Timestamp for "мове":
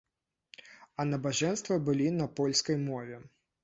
2.91-3.27